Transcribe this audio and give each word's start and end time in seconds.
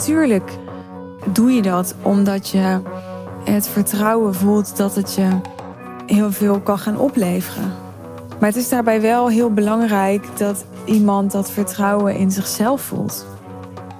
natuurlijk 0.00 0.58
doe 1.32 1.50
je 1.52 1.62
dat 1.62 1.94
omdat 2.02 2.48
je 2.48 2.80
het 3.44 3.68
vertrouwen 3.68 4.34
voelt 4.34 4.76
dat 4.76 4.94
het 4.94 5.14
je 5.14 5.28
heel 6.06 6.32
veel 6.32 6.60
kan 6.60 6.78
gaan 6.78 6.98
opleveren. 6.98 7.72
Maar 8.38 8.48
het 8.48 8.58
is 8.58 8.68
daarbij 8.68 9.00
wel 9.00 9.28
heel 9.28 9.52
belangrijk 9.52 10.26
dat 10.36 10.64
iemand 10.84 11.32
dat 11.32 11.50
vertrouwen 11.50 12.16
in 12.16 12.30
zichzelf 12.30 12.80
voelt. 12.80 13.26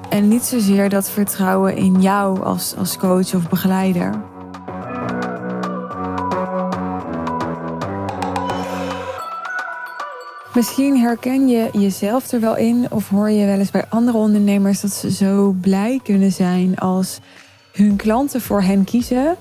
En 0.09 0.29
niet 0.29 0.43
zozeer 0.43 0.89
dat 0.89 1.11
vertrouwen 1.11 1.77
in 1.77 2.01
jou 2.01 2.43
als, 2.43 2.75
als 2.79 2.99
coach 2.99 3.35
of 3.35 3.49
begeleider. 3.49 4.30
Misschien 10.55 10.97
herken 10.99 11.49
je 11.49 11.69
jezelf 11.73 12.33
er 12.33 12.41
wel 12.41 12.57
in 12.57 12.87
of 12.91 13.09
hoor 13.09 13.31
je 13.31 13.47
wel 13.47 13.59
eens 13.59 13.71
bij 13.71 13.85
andere 13.89 14.19
ondernemers 14.19 14.81
dat 14.81 14.93
ze 14.93 15.11
zo 15.11 15.55
blij 15.61 16.01
kunnen 16.03 16.33
zijn 16.33 16.79
als 16.79 17.19
hun 17.73 17.97
klanten 17.97 18.41
voor 18.41 18.63
hen 18.63 18.85
kiezen 18.85 19.37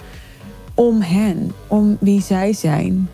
om 0.74 1.02
hen, 1.02 1.52
om 1.68 1.98
wie 2.00 2.22
zij 2.22 2.54
zijn. 2.54 3.10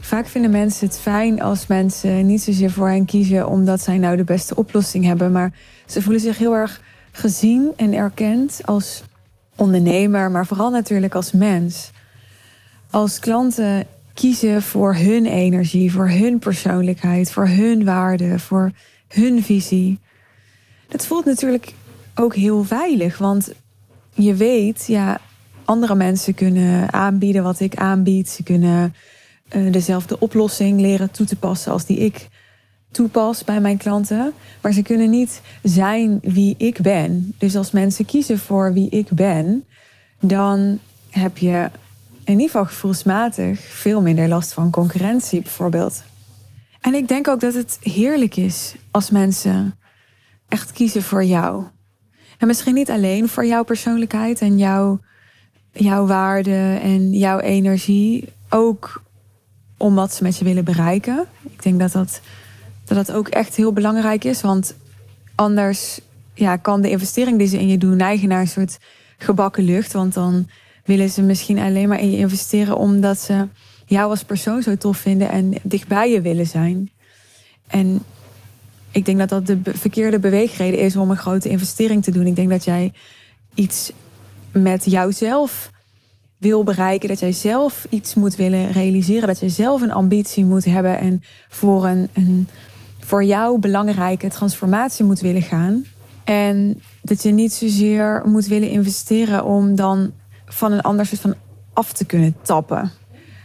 Vaak 0.00 0.26
vinden 0.26 0.50
mensen 0.50 0.86
het 0.86 0.98
fijn 0.98 1.42
als 1.42 1.66
mensen 1.66 2.26
niet 2.26 2.42
zozeer 2.42 2.70
voor 2.70 2.88
hen 2.88 3.04
kiezen 3.04 3.48
omdat 3.48 3.80
zij 3.80 3.98
nou 3.98 4.16
de 4.16 4.24
beste 4.24 4.54
oplossing 4.54 5.04
hebben, 5.04 5.32
maar 5.32 5.52
ze 5.86 6.02
voelen 6.02 6.20
zich 6.22 6.38
heel 6.38 6.54
erg 6.54 6.80
gezien 7.10 7.72
en 7.76 7.94
erkend 7.94 8.60
als 8.64 9.02
ondernemer, 9.56 10.30
maar 10.30 10.46
vooral 10.46 10.70
natuurlijk 10.70 11.14
als 11.14 11.32
mens. 11.32 11.90
Als 12.90 13.18
klanten 13.18 13.86
kiezen 14.14 14.62
voor 14.62 14.94
hun 14.94 15.26
energie, 15.26 15.92
voor 15.92 16.08
hun 16.08 16.38
persoonlijkheid, 16.38 17.32
voor 17.32 17.48
hun 17.48 17.84
waarde, 17.84 18.38
voor 18.38 18.72
hun 19.08 19.42
visie. 19.42 19.98
Dat 20.88 21.06
voelt 21.06 21.24
natuurlijk 21.24 21.72
ook 22.14 22.34
heel 22.34 22.64
veilig, 22.64 23.18
want 23.18 23.52
je 24.14 24.34
weet, 24.34 24.84
ja, 24.86 25.20
andere 25.64 25.94
mensen 25.94 26.34
kunnen 26.34 26.92
aanbieden 26.92 27.42
wat 27.42 27.60
ik 27.60 27.74
aanbied. 27.74 28.28
Ze 28.28 28.42
kunnen 28.42 28.94
uh, 29.56 29.72
dezelfde 29.72 30.18
oplossing 30.18 30.80
leren 30.80 31.10
toe 31.10 31.26
te 31.26 31.36
passen 31.36 31.72
als 31.72 31.86
die 31.86 31.98
ik 31.98 32.28
toepas 32.90 33.44
bij 33.44 33.60
mijn 33.60 33.76
klanten. 33.76 34.32
Maar 34.60 34.72
ze 34.72 34.82
kunnen 34.82 35.10
niet 35.10 35.40
zijn 35.62 36.18
wie 36.22 36.54
ik 36.58 36.80
ben. 36.80 37.34
Dus 37.38 37.56
als 37.56 37.70
mensen 37.70 38.04
kiezen 38.04 38.38
voor 38.38 38.72
wie 38.72 38.90
ik 38.90 39.08
ben, 39.10 39.64
dan 40.20 40.78
heb 41.10 41.38
je 41.38 41.70
in 42.24 42.32
ieder 42.32 42.46
geval 42.46 42.64
gevoelsmatig 42.64 43.60
veel 43.60 44.02
minder 44.02 44.28
last 44.28 44.52
van 44.52 44.70
concurrentie 44.70 45.42
bijvoorbeeld. 45.42 46.02
En 46.80 46.94
ik 46.94 47.08
denk 47.08 47.28
ook 47.28 47.40
dat 47.40 47.54
het 47.54 47.78
heerlijk 47.80 48.36
is 48.36 48.74
als 48.90 49.10
mensen 49.10 49.78
echt 50.48 50.72
kiezen 50.72 51.02
voor 51.02 51.24
jou. 51.24 51.64
En 52.38 52.46
misschien 52.46 52.74
niet 52.74 52.90
alleen 52.90 53.28
voor 53.28 53.46
jouw 53.46 53.64
persoonlijkheid 53.64 54.40
en 54.40 54.58
jouw, 54.58 55.00
jouw 55.72 56.06
waarde 56.06 56.78
en 56.82 57.12
jouw 57.12 57.38
energie. 57.38 58.28
Ook 58.48 59.02
om 59.76 59.94
wat 59.94 60.14
ze 60.14 60.22
met 60.22 60.38
je 60.38 60.44
willen 60.44 60.64
bereiken. 60.64 61.26
Ik 61.42 61.62
denk 61.62 61.80
dat 61.80 61.92
dat, 61.92 62.20
dat 62.84 63.06
dat 63.06 63.16
ook 63.16 63.28
echt 63.28 63.56
heel 63.56 63.72
belangrijk 63.72 64.24
is. 64.24 64.40
Want 64.40 64.74
anders 65.34 66.00
ja, 66.34 66.56
kan 66.56 66.80
de 66.80 66.90
investering 66.90 67.38
die 67.38 67.46
ze 67.46 67.58
in 67.58 67.68
je 67.68 67.78
doen 67.78 67.96
neigen 67.96 68.28
naar 68.28 68.40
een 68.40 68.48
soort 68.48 68.78
gebakken 69.18 69.64
lucht. 69.64 69.92
Want 69.92 70.14
dan 70.14 70.48
willen 70.84 71.10
ze 71.10 71.22
misschien 71.22 71.58
alleen 71.58 71.88
maar 71.88 72.00
in 72.00 72.10
je 72.10 72.16
investeren 72.18 72.76
omdat 72.76 73.18
ze 73.18 73.48
jou 73.86 74.10
als 74.10 74.24
persoon 74.24 74.62
zo 74.62 74.76
tof 74.76 74.98
vinden 74.98 75.30
en 75.30 75.54
dichtbij 75.62 76.10
je 76.10 76.20
willen 76.20 76.46
zijn. 76.46 76.90
En 77.66 78.02
ik 78.90 79.04
denk 79.04 79.18
dat 79.18 79.28
dat 79.28 79.46
de 79.46 79.60
verkeerde 79.64 80.18
beweegreden 80.18 80.80
is 80.80 80.96
om 80.96 81.10
een 81.10 81.16
grote 81.16 81.48
investering 81.48 82.04
te 82.04 82.10
doen. 82.10 82.26
Ik 82.26 82.36
denk 82.36 82.50
dat 82.50 82.64
jij 82.64 82.92
iets 83.54 83.92
met 84.52 84.84
jouzelf 84.84 85.70
wil 86.38 86.64
bereiken, 86.64 87.08
dat 87.08 87.20
jij 87.20 87.32
zelf 87.32 87.86
iets 87.90 88.14
moet 88.14 88.36
willen 88.36 88.72
realiseren, 88.72 89.26
dat 89.26 89.40
jij 89.40 89.48
zelf 89.48 89.82
een 89.82 89.92
ambitie 89.92 90.44
moet 90.44 90.64
hebben 90.64 90.98
en 90.98 91.22
voor 91.48 91.86
een, 91.86 92.08
een 92.12 92.48
voor 93.00 93.24
jou 93.24 93.58
belangrijke 93.58 94.28
transformatie 94.28 95.04
moet 95.04 95.20
willen 95.20 95.42
gaan. 95.42 95.84
En 96.24 96.80
dat 97.02 97.22
je 97.22 97.30
niet 97.30 97.52
zozeer 97.52 98.22
moet 98.24 98.46
willen 98.46 98.70
investeren 98.70 99.44
om 99.44 99.74
dan 99.74 100.12
van 100.52 100.72
een 100.72 100.80
ander 100.80 101.06
soort 101.06 101.20
van 101.20 101.34
af 101.72 101.92
te 101.92 102.04
kunnen 102.04 102.36
tappen. 102.42 102.90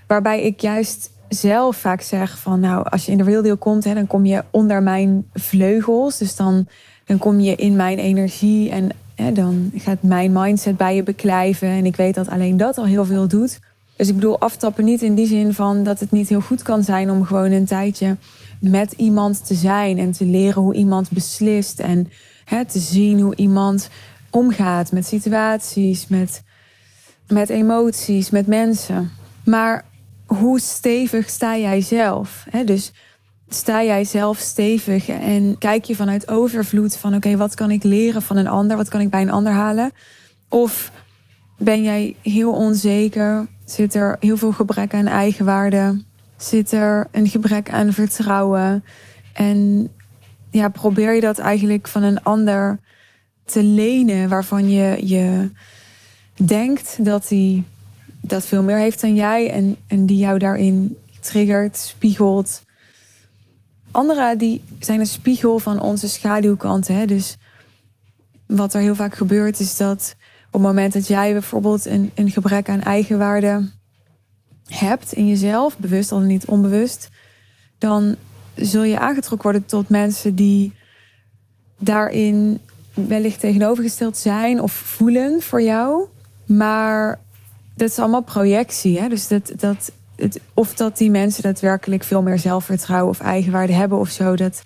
Waarbij 0.08 0.44
ik 0.44 0.62
juist 0.62 1.12
zelf 1.30 1.76
vaak 1.76 2.02
zeg 2.02 2.38
van 2.38 2.60
nou, 2.60 2.90
als 2.90 3.06
je 3.06 3.12
in 3.12 3.18
de 3.18 3.24
real 3.24 3.42
deal 3.42 3.58
komt, 3.58 3.84
hè, 3.84 3.94
dan 3.94 4.08
kom 4.08 4.26
je 4.26 4.44
onder 4.52 4.84
mijn 4.84 5.26
vleugels. 5.34 6.18
Dus 6.18 6.36
dan, 6.36 6.68
dan 7.06 7.18
kom 7.18 7.40
je 7.40 7.56
in 7.56 7.76
mijn 7.76 7.98
energie 7.98 8.70
en 8.70 8.90
hè, 9.16 9.32
dan 9.32 9.72
gaat 9.76 10.02
mijn 10.02 10.32
mindset 10.32 10.78
bij 10.78 10.96
je 10.96 11.04
beklijven. 11.04 11.68
En 11.68 11.86
ik 11.86 11.96
weet 11.96 12.16
dat 12.16 12.30
alleen 12.30 12.58
dat 12.58 12.78
al 12.78 12.86
heel 12.86 13.06
veel 13.06 13.28
doet. 13.28 13.60
Dus 13.96 14.08
ik 14.08 14.16
bedoel 14.16 14.40
aftappen 14.40 14.86
niet 14.86 15.02
in 15.02 15.16
die 15.16 15.28
zin 15.28 15.54
van 15.54 15.84
dat 15.84 16.00
het 16.00 16.12
niet 16.12 16.30
heel 16.30 16.42
goed 16.42 16.62
kan 16.62 16.84
zijn 16.84 17.12
om 17.12 17.26
gewoon 17.26 17.52
een 17.52 17.66
tijdje 17.66 18.18
met 18.60 18.92
iemand 18.92 19.46
te 19.46 19.54
zijn 19.54 19.98
en 19.98 20.12
te 20.12 20.26
leren 20.26 20.62
hoe 20.62 20.74
iemand 20.74 21.12
beslist 21.12 21.80
en 21.80 22.12
hè, 22.46 22.66
te 22.66 22.80
zien 22.80 23.20
hoe 23.20 23.36
iemand 23.36 23.90
omgaat 24.30 24.92
met 24.92 25.06
situaties, 25.06 26.08
met 26.08 26.44
met 27.28 27.50
emoties, 27.50 28.30
met 28.30 28.48
mensen. 28.48 29.12
Maar 29.46 29.86
hoe 30.26 30.60
stevig 30.60 31.30
sta 31.30 31.58
jij 31.58 31.82
zelf? 31.82 32.46
Dus 32.66 32.94
sta 33.50 33.84
jij 33.84 34.04
zelf 34.04 34.38
stevig 34.38 35.10
en 35.10 35.56
kijk 35.58 35.84
je 35.84 35.96
vanuit 35.96 36.28
overvloed 36.30 36.98
van 36.98 37.16
oké, 37.16 37.38
wat 37.38 37.56
kan 37.56 37.72
ik 37.72 37.84
leren 37.84 38.22
van 38.22 38.38
een 38.38 38.48
ander? 38.48 38.78
Wat 38.78 38.90
kan 38.90 39.02
ik 39.02 39.10
bij 39.10 39.22
een 39.22 39.32
ander 39.32 39.54
halen? 39.54 39.92
Of 40.50 40.92
ben 41.58 41.84
jij 41.84 42.16
heel 42.22 42.52
onzeker? 42.52 43.48
Zit 43.66 43.96
er 43.96 44.18
heel 44.20 44.38
veel 44.38 44.52
gebrek 44.52 44.94
aan 44.94 45.08
eigenwaarde? 45.08 46.04
Zit 46.38 46.72
er 46.72 47.08
een 47.12 47.28
gebrek 47.28 47.70
aan 47.70 47.94
vertrouwen? 47.94 48.84
En 49.34 49.90
ja, 50.52 50.70
probeer 50.70 51.14
je 51.14 51.22
dat 51.22 51.38
eigenlijk 51.38 51.88
van 51.88 52.04
een 52.04 52.24
ander 52.24 52.80
te 53.46 53.64
lenen 53.64 54.30
waarvan 54.30 54.70
je 54.70 55.08
je 55.08 55.52
denkt 56.46 57.06
dat 57.06 57.30
hij 57.30 57.64
dat 58.22 58.46
veel 58.46 58.64
meer 58.64 58.78
heeft 58.78 59.02
dan 59.02 59.16
jij 59.16 59.52
en, 59.52 59.78
en 59.88 60.06
die 60.06 60.18
jou 60.18 60.40
daarin 60.40 60.98
triggert, 61.20 61.78
spiegelt. 61.78 62.62
Anderen 63.92 64.38
die 64.38 64.64
zijn 64.80 65.00
een 65.00 65.06
spiegel 65.06 65.60
van 65.60 65.82
onze 65.82 66.10
schaduwkant. 66.10 66.88
Hè? 66.88 67.06
Dus 67.06 67.38
wat 68.46 68.74
er 68.74 68.82
heel 68.82 68.96
vaak 68.96 69.16
gebeurt 69.16 69.60
is 69.60 69.78
dat 69.78 70.16
op 70.48 70.54
het 70.54 70.62
moment 70.62 70.94
dat 70.94 71.08
jij 71.08 71.32
bijvoorbeeld 71.32 71.86
een, 71.86 72.12
een 72.16 72.32
gebrek 72.32 72.70
aan 72.70 72.82
eigenwaarde 72.82 73.70
hebt 74.68 75.14
in 75.14 75.28
jezelf, 75.28 75.78
bewust 75.78 76.12
of 76.12 76.22
niet 76.22 76.46
onbewust, 76.46 77.10
dan 77.78 78.16
zul 78.56 78.84
je 78.84 79.00
aangetrokken 79.00 79.52
worden 79.52 79.68
tot 79.68 79.90
mensen 79.90 80.36
die 80.36 80.74
daarin 81.78 82.60
wellicht 82.94 83.40
tegenovergesteld 83.40 84.18
zijn 84.18 84.62
of 84.62 84.72
voelen 84.72 85.42
voor 85.42 85.62
jou. 85.62 86.08
Maar 86.48 87.20
dat 87.76 87.90
is 87.90 88.00
allemaal 88.00 88.24
projectie. 88.24 89.00
Hè? 89.00 89.10
Dus 89.10 89.28
dat, 89.28 89.52
dat, 89.56 89.92
het, 90.16 90.40
of 90.54 90.74
dat 90.74 90.98
die 90.98 91.12
mensen 91.12 91.44
daadwerkelijk 91.44 92.04
veel 92.04 92.22
meer 92.22 92.40
zelfvertrouwen 92.40 93.10
of 93.10 93.20
eigenwaarde 93.20 93.74
hebben 93.74 93.98
of 93.98 94.10
zo, 94.10 94.36
dat, 94.36 94.64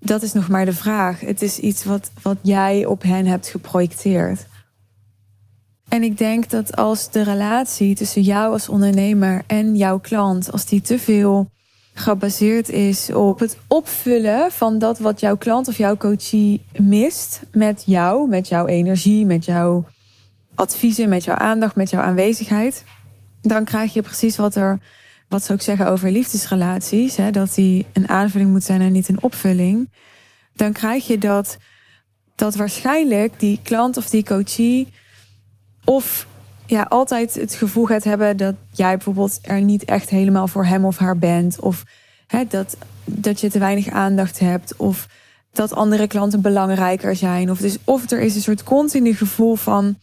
dat 0.00 0.22
is 0.22 0.32
nog 0.32 0.48
maar 0.48 0.64
de 0.64 0.72
vraag. 0.72 1.20
Het 1.20 1.42
is 1.42 1.58
iets 1.58 1.84
wat, 1.84 2.10
wat 2.22 2.38
jij 2.42 2.84
op 2.84 3.02
hen 3.02 3.26
hebt 3.26 3.48
geprojecteerd. 3.48 4.46
En 5.88 6.02
ik 6.02 6.18
denk 6.18 6.50
dat 6.50 6.76
als 6.76 7.10
de 7.10 7.22
relatie 7.22 7.94
tussen 7.94 8.22
jou 8.22 8.52
als 8.52 8.68
ondernemer 8.68 9.42
en 9.46 9.76
jouw 9.76 9.98
klant, 9.98 10.52
als 10.52 10.66
die 10.66 10.80
te 10.80 10.98
veel 10.98 11.50
gebaseerd 11.94 12.68
is 12.68 13.12
op 13.12 13.38
het 13.38 13.56
opvullen 13.66 14.52
van 14.52 14.78
dat 14.78 14.98
wat 14.98 15.20
jouw 15.20 15.36
klant 15.36 15.68
of 15.68 15.76
jouw 15.76 15.96
coachie 15.96 16.64
mist 16.76 17.40
met 17.52 17.82
jou, 17.86 18.28
met 18.28 18.48
jouw 18.48 18.66
energie, 18.66 19.26
met 19.26 19.44
jouw 19.44 19.84
adviezen, 20.58 21.08
met 21.08 21.24
jouw 21.24 21.36
aandacht, 21.36 21.76
met 21.76 21.90
jouw 21.90 22.02
aanwezigheid, 22.02 22.84
dan 23.42 23.64
krijg 23.64 23.92
je 23.92 24.02
precies 24.02 24.36
wat 24.36 24.54
er, 24.54 24.78
wat 25.28 25.44
zou 25.44 25.58
ik 25.58 25.64
zeggen 25.64 25.88
over 25.88 26.10
liefdesrelaties, 26.10 27.16
hè, 27.16 27.30
dat 27.30 27.54
die 27.54 27.86
een 27.92 28.08
aanvulling 28.08 28.50
moet 28.50 28.64
zijn 28.64 28.80
en 28.80 28.92
niet 28.92 29.08
een 29.08 29.22
opvulling. 29.22 29.90
Dan 30.54 30.72
krijg 30.72 31.06
je 31.06 31.18
dat, 31.18 31.56
dat 32.34 32.54
waarschijnlijk 32.54 33.40
die 33.40 33.60
klant 33.62 33.96
of 33.96 34.10
die 34.10 34.24
coachie 34.24 34.88
of 35.84 36.26
ja, 36.66 36.82
altijd 36.82 37.34
het 37.34 37.54
gevoel 37.54 37.84
gaat 37.84 38.04
hebben 38.04 38.36
dat 38.36 38.54
jij 38.72 38.94
bijvoorbeeld 38.94 39.38
er 39.42 39.60
niet 39.60 39.84
echt 39.84 40.10
helemaal 40.10 40.48
voor 40.48 40.66
hem 40.66 40.84
of 40.84 40.98
haar 40.98 41.18
bent. 41.18 41.60
Of 41.60 41.84
hè, 42.26 42.44
dat, 42.48 42.76
dat 43.04 43.40
je 43.40 43.50
te 43.50 43.58
weinig 43.58 43.88
aandacht 43.88 44.38
hebt. 44.38 44.76
Of 44.76 45.08
dat 45.52 45.72
andere 45.72 46.06
klanten 46.06 46.40
belangrijker 46.40 47.16
zijn. 47.16 47.50
Of, 47.50 47.58
dus, 47.58 47.76
of 47.84 48.10
er 48.10 48.20
is 48.20 48.34
een 48.34 48.40
soort 48.40 48.62
continu 48.62 49.14
gevoel 49.14 49.54
van 49.54 49.96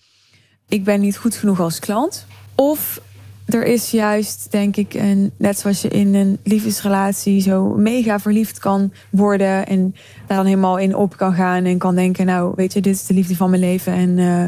ik 0.68 0.84
ben 0.84 1.00
niet 1.00 1.18
goed 1.18 1.36
genoeg 1.36 1.60
als 1.60 1.80
klant. 1.80 2.26
Of 2.56 3.02
er 3.46 3.66
is 3.66 3.92
juist, 3.92 4.52
denk 4.52 4.76
ik, 4.76 4.94
een, 4.94 5.32
net 5.38 5.60
zoals 5.60 5.82
je 5.82 5.88
in 5.88 6.14
een 6.14 6.40
liefdesrelatie 6.44 7.42
zo 7.42 7.76
mega 7.76 8.20
verliefd 8.20 8.60
kan 8.60 8.94
worden. 9.10 9.68
En 9.68 9.96
daar 10.28 10.38
dan 10.38 10.46
helemaal 10.46 10.78
in 10.78 10.96
op 10.96 11.18
kan 11.18 11.34
gaan. 11.34 11.66
En 11.66 11.78
kan 11.78 11.96
denken, 11.96 12.26
nou, 12.26 12.54
weet 12.56 12.74
je, 12.74 12.82
dit 12.82 12.96
is 12.96 13.06
de 13.06 13.14
liefde 13.14 13.36
van 13.36 13.50
mijn 13.50 13.62
leven. 13.62 13.94
En 13.94 14.18
uh, 14.18 14.46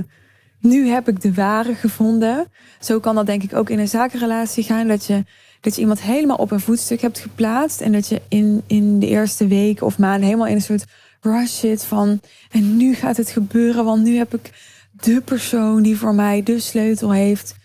nu 0.59 0.87
heb 0.87 1.07
ik 1.07 1.21
de 1.21 1.33
ware 1.33 1.75
gevonden. 1.75 2.45
Zo 2.79 2.99
kan 2.99 3.15
dat 3.15 3.25
denk 3.25 3.43
ik 3.43 3.55
ook 3.55 3.69
in 3.69 3.79
een 3.79 3.87
zakenrelatie 3.87 4.63
gaan. 4.63 4.87
Dat 4.87 5.05
je, 5.05 5.23
dat 5.61 5.75
je 5.75 5.81
iemand 5.81 6.01
helemaal 6.01 6.37
op 6.37 6.51
een 6.51 6.59
voetstuk 6.59 7.01
hebt 7.01 7.19
geplaatst. 7.19 7.81
En 7.81 7.91
dat 7.91 8.07
je 8.07 8.21
in, 8.27 8.63
in 8.67 8.99
de 8.99 9.07
eerste 9.07 9.47
weken 9.47 9.85
of 9.85 9.97
maanden 9.97 10.25
helemaal 10.25 10.47
in 10.47 10.55
een 10.55 10.61
soort 10.61 10.85
rush 11.21 11.59
zit 11.59 11.83
van. 11.83 12.19
En 12.51 12.77
nu 12.77 12.93
gaat 12.93 13.17
het 13.17 13.29
gebeuren, 13.29 13.85
want 13.85 14.03
nu 14.03 14.17
heb 14.17 14.33
ik 14.33 14.51
de 14.99 15.21
persoon 15.21 15.81
die 15.81 15.97
voor 15.97 16.15
mij 16.15 16.43
de 16.43 16.59
sleutel 16.59 17.11
heeft. 17.11 17.55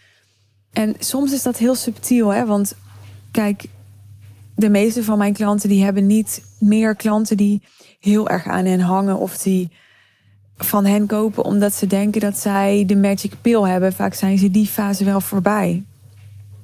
En 0.72 0.94
soms 0.98 1.32
is 1.32 1.42
dat 1.42 1.56
heel 1.56 1.74
subtiel, 1.74 2.28
hè? 2.28 2.46
want 2.46 2.74
kijk, 3.30 3.64
de 4.56 4.68
meeste 4.68 5.04
van 5.04 5.18
mijn 5.18 5.32
klanten 5.32 5.68
die 5.68 5.84
hebben 5.84 6.06
niet 6.06 6.44
meer 6.58 6.96
klanten 6.96 7.36
die 7.36 7.62
heel 8.00 8.28
erg 8.28 8.46
aan 8.46 8.64
hen 8.64 8.80
hangen 8.80 9.18
of 9.18 9.38
die 9.38 9.70
van 10.56 10.84
hen 10.84 11.06
kopen 11.06 11.44
omdat 11.44 11.74
ze 11.74 11.86
denken 11.86 12.20
dat 12.20 12.38
zij 12.38 12.84
de 12.86 12.96
magic 12.96 13.32
pill 13.40 13.62
hebben. 13.62 13.92
Vaak 13.92 14.14
zijn 14.14 14.38
ze 14.38 14.50
die 14.50 14.66
fase 14.66 15.04
wel 15.04 15.20
voorbij. 15.20 15.84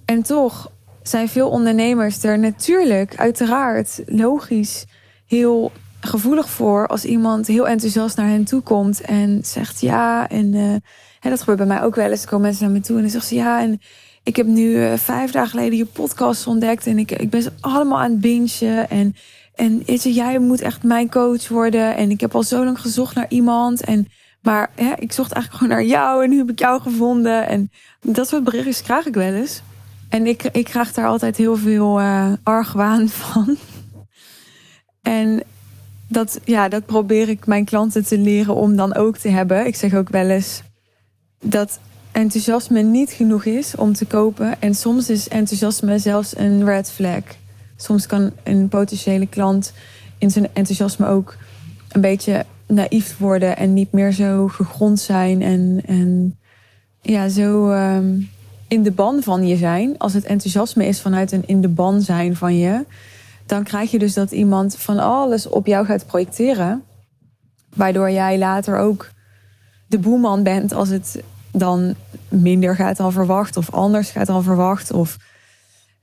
En 0.04 0.22
toch 0.22 0.70
zijn 1.02 1.28
veel 1.28 1.48
ondernemers 1.48 2.22
er 2.22 2.38
natuurlijk, 2.38 3.16
uiteraard, 3.16 4.02
logisch, 4.06 4.86
heel 5.26 5.72
gevoelig 6.00 6.50
voor 6.50 6.86
als 6.86 7.04
iemand 7.04 7.46
heel 7.46 7.68
enthousiast 7.68 8.16
naar 8.16 8.28
hen 8.28 8.44
toe 8.44 8.60
komt 8.60 9.00
en 9.00 9.40
zegt 9.44 9.80
ja. 9.80 10.28
En 10.28 10.54
uh, 10.54 10.74
dat 11.20 11.38
gebeurt 11.38 11.58
bij 11.58 11.66
mij 11.66 11.82
ook 11.82 11.94
wel 11.94 12.10
eens. 12.10 12.22
Er 12.22 12.28
komen 12.28 12.46
mensen 12.46 12.64
naar 12.64 12.74
me 12.74 12.80
toe 12.80 12.96
en 12.96 13.02
dan 13.02 13.10
zeggen 13.10 13.28
ze 13.28 13.34
ja. 13.36 13.60
En 13.60 13.80
ik 14.22 14.36
heb 14.36 14.46
nu 14.46 14.62
uh, 14.62 14.92
vijf 14.96 15.30
dagen 15.30 15.50
geleden 15.50 15.78
je 15.78 15.84
podcast 15.84 16.46
ontdekt 16.46 16.86
en 16.86 16.98
ik, 16.98 17.12
ik 17.12 17.30
ben 17.30 17.42
ze 17.42 17.52
allemaal 17.60 18.00
aan 18.00 18.10
het 18.10 18.20
bingen. 18.20 18.90
En, 18.90 19.14
en 19.54 19.82
je, 19.84 20.12
jij 20.12 20.38
moet 20.38 20.60
echt 20.60 20.82
mijn 20.82 21.10
coach 21.10 21.48
worden. 21.48 21.96
En 21.96 22.10
ik 22.10 22.20
heb 22.20 22.34
al 22.34 22.42
zo 22.42 22.64
lang 22.64 22.80
gezocht 22.80 23.14
naar 23.14 23.26
iemand. 23.28 23.84
En, 23.84 24.08
maar 24.42 24.70
hè, 24.74 24.92
ik 24.98 25.12
zocht 25.12 25.32
eigenlijk 25.32 25.62
gewoon 25.62 25.78
naar 25.78 25.86
jou 25.86 26.24
en 26.24 26.30
nu 26.30 26.38
heb 26.38 26.50
ik 26.50 26.58
jou 26.58 26.80
gevonden. 26.80 27.48
En 27.48 27.70
dat 28.00 28.28
soort 28.28 28.44
berichtjes 28.44 28.82
krijg 28.82 29.06
ik 29.06 29.14
wel 29.14 29.32
eens. 29.32 29.62
En 30.08 30.26
ik, 30.26 30.42
ik 30.42 30.64
krijg 30.64 30.92
daar 30.92 31.06
altijd 31.06 31.36
heel 31.36 31.56
veel 31.56 32.00
uh, 32.00 32.32
argwaan 32.42 33.08
van. 33.22 33.56
En 35.02 35.42
dat, 36.08 36.40
ja, 36.44 36.68
dat 36.68 36.86
probeer 36.86 37.28
ik 37.28 37.46
mijn 37.46 37.64
klanten 37.64 38.04
te 38.04 38.18
leren 38.18 38.54
om 38.54 38.76
dan 38.76 38.94
ook 38.94 39.16
te 39.16 39.28
hebben. 39.28 39.66
Ik 39.66 39.76
zeg 39.76 39.94
ook 39.94 40.08
wel 40.08 40.28
eens 40.28 40.62
dat 41.40 41.78
enthousiasme 42.12 42.82
niet 42.82 43.10
genoeg 43.10 43.44
is 43.44 43.76
om 43.76 43.92
te 43.92 44.04
kopen. 44.04 44.60
En 44.60 44.74
soms 44.74 45.10
is 45.10 45.28
enthousiasme 45.28 45.98
zelfs 45.98 46.36
een 46.36 46.64
red 46.64 46.90
flag. 46.90 47.22
Soms 47.76 48.06
kan 48.06 48.32
een 48.42 48.68
potentiële 48.68 49.26
klant 49.26 49.72
in 50.18 50.30
zijn 50.30 50.48
enthousiasme 50.52 51.06
ook 51.06 51.36
een 51.88 52.00
beetje 52.00 52.44
naïef 52.66 53.18
worden 53.18 53.56
en 53.56 53.74
niet 53.74 53.92
meer 53.92 54.12
zo 54.12 54.48
gegrond 54.48 55.00
zijn 55.00 55.42
en, 55.42 55.80
en 55.86 56.38
ja, 57.02 57.28
zo 57.28 57.70
um, 57.70 58.30
in 58.68 58.82
de 58.82 58.90
ban 58.90 59.22
van 59.22 59.46
je 59.46 59.56
zijn. 59.56 59.98
Als 59.98 60.12
het 60.12 60.24
enthousiasme 60.24 60.86
is 60.86 61.00
vanuit 61.00 61.32
een 61.32 61.46
in 61.46 61.60
de 61.60 61.68
ban 61.68 62.00
zijn 62.02 62.36
van 62.36 62.56
je, 62.56 62.84
dan 63.48 63.62
krijg 63.62 63.90
je 63.90 63.98
dus 63.98 64.14
dat 64.14 64.32
iemand 64.32 64.76
van 64.76 64.98
alles 64.98 65.48
op 65.48 65.66
jou 65.66 65.86
gaat 65.86 66.06
projecteren. 66.06 66.82
Waardoor 67.74 68.10
jij 68.10 68.38
later 68.38 68.78
ook 68.78 69.10
de 69.86 69.98
boeman 69.98 70.42
bent 70.42 70.72
als 70.72 70.88
het 70.88 71.22
dan 71.52 71.94
minder 72.28 72.76
gaat 72.76 72.96
dan 72.96 73.12
verwacht 73.12 73.56
of 73.56 73.70
anders 73.70 74.10
gaat 74.10 74.26
dan 74.26 74.42
verwacht. 74.42 74.92
Of 74.92 75.16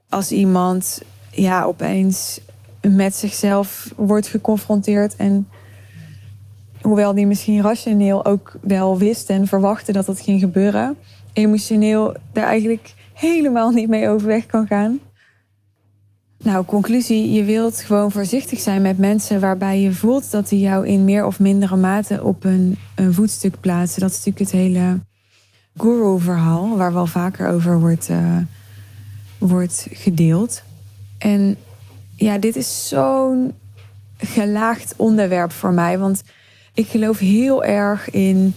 als 0.09 0.31
iemand 0.31 1.01
ja, 1.31 1.63
opeens 1.63 2.39
met 2.81 3.15
zichzelf 3.15 3.93
wordt 3.95 4.27
geconfronteerd 4.27 5.15
en 5.15 5.47
hoewel 6.81 7.13
die 7.13 7.27
misschien 7.27 7.61
rationeel 7.61 8.25
ook 8.25 8.57
wel 8.61 8.97
wist 8.97 9.29
en 9.29 9.47
verwachtte 9.47 9.91
dat 9.91 10.05
dat 10.05 10.19
ging 10.19 10.39
gebeuren, 10.39 10.97
emotioneel 11.33 12.15
daar 12.31 12.47
eigenlijk 12.47 12.93
helemaal 13.13 13.71
niet 13.71 13.89
mee 13.89 14.09
overweg 14.09 14.45
kan 14.45 14.67
gaan. 14.67 14.99
Nou, 16.45 16.65
conclusie, 16.65 17.31
je 17.31 17.43
wilt 17.43 17.81
gewoon 17.81 18.11
voorzichtig 18.11 18.59
zijn 18.59 18.81
met 18.81 18.97
mensen 18.97 19.39
waarbij 19.39 19.79
je 19.79 19.91
voelt 19.91 20.31
dat 20.31 20.49
die 20.49 20.59
jou 20.59 20.87
in 20.87 21.03
meer 21.03 21.25
of 21.25 21.39
mindere 21.39 21.75
mate 21.75 22.23
op 22.23 22.43
een, 22.43 22.77
een 22.95 23.13
voetstuk 23.13 23.59
plaatsen. 23.59 24.01
Dat 24.01 24.09
is 24.09 24.15
natuurlijk 24.15 24.51
het 24.51 24.61
hele 24.61 24.99
guru-verhaal, 25.77 26.77
waar 26.77 26.93
wel 26.93 27.05
vaker 27.05 27.49
over 27.49 27.79
wordt, 27.79 28.09
uh, 28.09 28.37
wordt 29.37 29.87
gedeeld. 29.91 30.61
En 31.17 31.57
ja, 32.15 32.37
dit 32.37 32.55
is 32.55 32.87
zo'n 32.87 33.53
gelaagd 34.17 34.93
onderwerp 34.97 35.51
voor 35.51 35.73
mij, 35.73 35.99
want 35.99 36.23
ik 36.73 36.87
geloof 36.87 37.19
heel 37.19 37.63
erg 37.63 38.09
in 38.09 38.53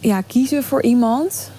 ja, 0.00 0.20
kiezen 0.20 0.62
voor 0.62 0.82
iemand. 0.82 1.50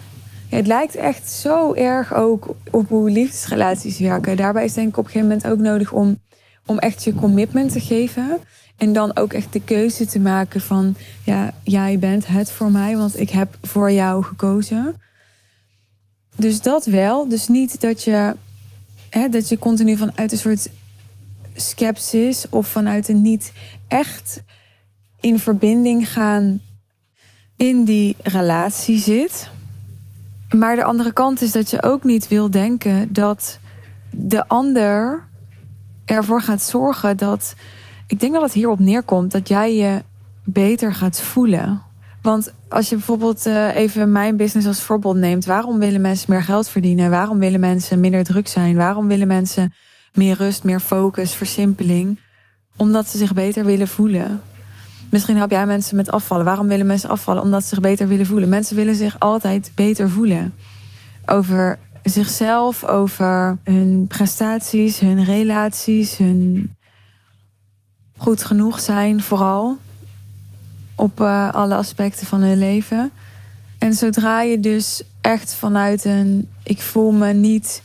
Het 0.49 0.67
lijkt 0.67 0.95
echt 0.95 1.29
zo 1.29 1.73
erg 1.73 2.13
ook 2.13 2.55
op 2.71 2.89
hoe 2.89 3.09
liefdesrelaties 3.09 3.99
werken. 3.99 4.37
Daarbij 4.37 4.65
is 4.65 4.73
denk 4.73 4.87
ik 4.87 4.97
op 4.97 5.05
een 5.05 5.11
gegeven 5.11 5.29
moment 5.29 5.47
ook 5.51 5.59
nodig 5.59 5.91
om, 5.91 6.19
om 6.65 6.79
echt 6.79 7.03
je 7.03 7.13
commitment 7.13 7.71
te 7.71 7.79
geven. 7.79 8.39
En 8.77 8.93
dan 8.93 9.17
ook 9.17 9.33
echt 9.33 9.53
de 9.53 9.61
keuze 9.61 10.05
te 10.05 10.19
maken 10.19 10.61
van, 10.61 10.95
ja, 11.23 11.53
jij 11.63 11.99
bent 11.99 12.27
het 12.27 12.51
voor 12.51 12.71
mij, 12.71 12.97
want 12.97 13.19
ik 13.19 13.29
heb 13.29 13.57
voor 13.61 13.91
jou 13.91 14.23
gekozen. 14.23 14.95
Dus 16.35 16.61
dat 16.61 16.85
wel. 16.85 17.27
Dus 17.27 17.47
niet 17.47 17.81
dat 17.81 18.03
je, 18.03 18.35
hè, 19.09 19.29
dat 19.29 19.49
je 19.49 19.59
continu 19.59 19.97
vanuit 19.97 20.31
een 20.31 20.37
soort 20.37 20.69
sceptisch 21.55 22.45
of 22.49 22.67
vanuit 22.67 23.07
een 23.07 23.21
niet 23.21 23.51
echt 23.87 24.43
in 25.19 25.39
verbinding 25.39 26.11
gaan 26.11 26.61
in 27.57 27.83
die 27.83 28.15
relatie 28.23 28.99
zit. 28.99 29.49
Maar 30.57 30.75
de 30.75 30.83
andere 30.83 31.13
kant 31.13 31.41
is 31.41 31.51
dat 31.51 31.69
je 31.69 31.83
ook 31.83 32.03
niet 32.03 32.27
wil 32.27 32.51
denken 32.51 33.13
dat 33.13 33.59
de 34.09 34.47
ander 34.47 35.23
ervoor 36.05 36.41
gaat 36.41 36.61
zorgen 36.61 37.17
dat 37.17 37.55
ik 38.07 38.19
denk 38.19 38.33
dat 38.33 38.41
het 38.41 38.53
hierop 38.53 38.79
neerkomt 38.79 39.31
dat 39.31 39.47
jij 39.47 39.75
je 39.75 40.03
beter 40.43 40.93
gaat 40.93 41.21
voelen. 41.21 41.81
Want 42.21 42.53
als 42.69 42.89
je 42.89 42.95
bijvoorbeeld 42.95 43.47
uh, 43.47 43.75
even 43.75 44.11
mijn 44.11 44.37
business 44.37 44.67
als 44.67 44.81
voorbeeld 44.81 45.15
neemt, 45.15 45.45
waarom 45.45 45.79
willen 45.79 46.01
mensen 46.01 46.31
meer 46.31 46.43
geld 46.43 46.69
verdienen? 46.69 47.09
Waarom 47.09 47.39
willen 47.39 47.59
mensen 47.59 47.99
minder 47.99 48.23
druk 48.23 48.47
zijn? 48.47 48.75
Waarom 48.75 49.07
willen 49.07 49.27
mensen 49.27 49.73
meer 50.13 50.35
rust, 50.35 50.63
meer 50.63 50.79
focus, 50.79 51.33
versimpeling? 51.33 52.19
Omdat 52.75 53.07
ze 53.09 53.17
zich 53.17 53.33
beter 53.33 53.65
willen 53.65 53.87
voelen. 53.87 54.41
Misschien 55.15 55.37
help 55.37 55.51
jij 55.51 55.65
mensen 55.65 55.95
met 55.95 56.11
afvallen. 56.11 56.45
Waarom 56.45 56.67
willen 56.67 56.85
mensen 56.85 57.09
afvallen? 57.09 57.41
Omdat 57.41 57.61
ze 57.61 57.67
zich 57.67 57.79
beter 57.79 58.07
willen 58.07 58.25
voelen. 58.25 58.49
Mensen 58.49 58.75
willen 58.75 58.95
zich 58.95 59.19
altijd 59.19 59.71
beter 59.75 60.09
voelen. 60.09 60.53
Over 61.25 61.79
zichzelf, 62.03 62.83
over 62.83 63.57
hun 63.63 64.05
prestaties, 64.07 64.99
hun 64.99 65.23
relaties, 65.23 66.17
hun 66.17 66.75
goed 68.17 68.43
genoeg 68.43 68.79
zijn, 68.79 69.21
vooral 69.21 69.77
op 70.95 71.19
uh, 71.19 71.53
alle 71.53 71.75
aspecten 71.75 72.27
van 72.27 72.41
hun 72.41 72.57
leven. 72.57 73.11
En 73.77 73.93
zodra 73.93 74.41
je 74.41 74.59
dus 74.59 75.03
echt 75.21 75.53
vanuit 75.53 76.05
een 76.05 76.49
ik 76.63 76.81
voel 76.81 77.11
me 77.11 77.33
niet 77.33 77.81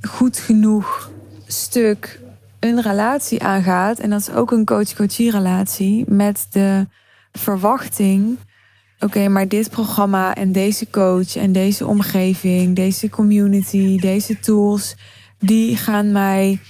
goed 0.00 0.38
genoeg 0.38 1.10
stuk 1.46 2.20
een 2.62 2.80
relatie 2.80 3.42
aangaat, 3.42 3.98
en 3.98 4.10
dat 4.10 4.20
is 4.20 4.30
ook 4.30 4.50
een 4.50 4.64
coach-coachie 4.64 5.30
relatie, 5.30 6.04
met 6.08 6.46
de 6.50 6.86
verwachting: 7.32 8.38
oké, 9.00 9.28
maar 9.28 9.48
dit 9.48 9.70
programma 9.70 10.34
en 10.34 10.52
deze 10.52 10.90
coach 10.90 11.36
en 11.36 11.52
deze 11.52 11.86
omgeving, 11.86 12.76
deze 12.76 13.08
community, 13.08 13.98
deze 13.98 14.38
tools, 14.38 14.96
die 15.38 15.76
gaan 15.76 16.12
mij 16.12 16.60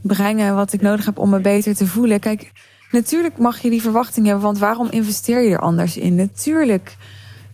brengen 0.00 0.54
wat 0.54 0.72
ik 0.72 0.80
nodig 0.80 1.04
heb 1.04 1.18
om 1.18 1.30
me 1.30 1.40
beter 1.40 1.74
te 1.74 1.86
voelen. 1.86 2.20
Kijk, 2.20 2.52
natuurlijk 2.90 3.38
mag 3.38 3.58
je 3.58 3.70
die 3.70 3.82
verwachting 3.82 4.26
hebben, 4.26 4.44
want 4.44 4.58
waarom 4.58 4.88
investeer 4.90 5.42
je 5.42 5.50
er 5.50 5.60
anders 5.60 5.96
in? 5.96 6.14
Natuurlijk 6.14 6.96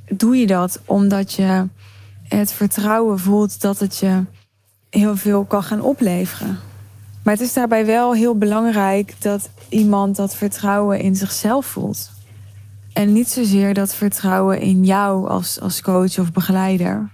doe 0.08 0.36
je 0.36 0.46
dat 0.46 0.80
omdat 0.84 1.32
je 1.32 1.68
het 2.28 2.52
vertrouwen 2.52 3.18
voelt 3.18 3.60
dat 3.60 3.78
het 3.78 3.98
je 3.98 4.24
heel 4.90 5.16
veel 5.16 5.44
kan 5.44 5.62
gaan 5.62 5.80
opleveren. 5.80 6.58
Maar 7.24 7.34
het 7.34 7.42
is 7.42 7.52
daarbij 7.52 7.86
wel 7.86 8.14
heel 8.14 8.36
belangrijk 8.36 9.14
dat 9.18 9.50
iemand 9.68 10.16
dat 10.16 10.36
vertrouwen 10.36 11.00
in 11.00 11.16
zichzelf 11.16 11.66
voelt. 11.66 12.10
En 12.92 13.12
niet 13.12 13.28
zozeer 13.28 13.74
dat 13.74 13.94
vertrouwen 13.94 14.60
in 14.60 14.84
jou 14.84 15.28
als, 15.28 15.60
als 15.60 15.80
coach 15.80 16.18
of 16.18 16.32
begeleider. 16.32 17.10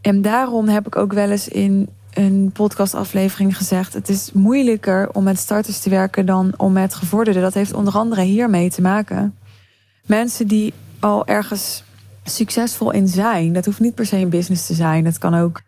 En 0.00 0.22
daarom 0.22 0.68
heb 0.68 0.86
ik 0.86 0.96
ook 0.96 1.12
wel 1.12 1.30
eens 1.30 1.48
in 1.48 1.88
een 2.14 2.50
podcastaflevering 2.52 3.56
gezegd: 3.56 3.92
het 3.92 4.08
is 4.08 4.32
moeilijker 4.32 5.08
om 5.12 5.24
met 5.24 5.38
starters 5.38 5.80
te 5.80 5.90
werken 5.90 6.26
dan 6.26 6.54
om 6.56 6.72
met 6.72 6.94
gevorderden. 6.94 7.42
Dat 7.42 7.54
heeft 7.54 7.72
onder 7.72 7.94
andere 7.94 8.22
hiermee 8.22 8.70
te 8.70 8.82
maken. 8.82 9.36
Mensen 10.06 10.46
die 10.46 10.72
al 11.00 11.26
ergens 11.26 11.84
succesvol 12.24 12.90
in 12.90 13.08
zijn, 13.08 13.52
dat 13.52 13.64
hoeft 13.64 13.80
niet 13.80 13.94
per 13.94 14.06
se 14.06 14.16
een 14.16 14.28
business 14.28 14.66
te 14.66 14.74
zijn. 14.74 15.04
Het 15.04 15.18
kan 15.18 15.34
ook 15.34 15.62